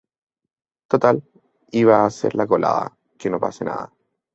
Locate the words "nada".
3.65-3.91